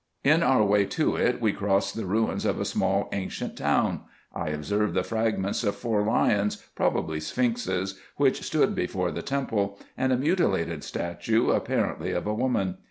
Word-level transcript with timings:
In 0.23 0.41
our 0.41 0.63
way 0.65 0.85
to 0.85 1.15
it 1.15 1.39
we 1.39 1.53
crossed 1.53 1.95
the 1.95 2.07
ruins 2.07 2.43
of 2.43 2.59
a 2.59 2.65
small 2.65 3.07
ancient 3.11 3.55
town. 3.55 4.01
I 4.33 4.47
observed 4.49 4.95
the 4.95 5.03
fragments 5.03 5.63
of 5.63 5.75
four 5.75 6.01
lions, 6.01 6.55
probably 6.73 7.19
sphinxes, 7.19 7.99
which 8.17 8.41
stood 8.41 8.73
before 8.73 9.11
the 9.11 9.21
temple; 9.21 9.77
and 9.95 10.11
a 10.11 10.17
mutilated 10.17 10.83
statue, 10.83 11.51
apparently 11.51 12.13
of 12.13 12.25
a 12.25 12.33
woman. 12.33 12.77